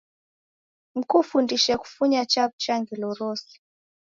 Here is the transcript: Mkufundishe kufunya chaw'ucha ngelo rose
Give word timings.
Mkufundishe 0.97 1.73
kufunya 1.81 2.21
chaw'ucha 2.31 2.73
ngelo 2.81 3.09
rose 3.19 3.53